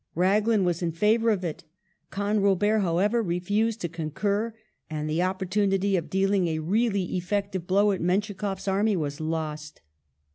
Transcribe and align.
Raglan 0.15 0.63
was 0.63 0.81
in 0.81 0.93
favour 0.93 1.29
of 1.29 1.43
it; 1.43 1.63
Canrobert, 2.11 2.81
however, 2.81 3.21
refused 3.21 3.81
to 3.81 3.87
concur, 3.87 4.55
and 4.89 5.07
the 5.07 5.21
opportunity 5.21 5.95
of 5.95 6.09
dealing 6.09 6.47
a 6.47 6.57
really 6.57 7.03
effective 7.17 7.67
blow 7.67 7.91
at 7.91 8.01
Menschikoffs 8.01 8.67
army 8.67 8.95
was 8.97 9.19
lost. 9.21 9.81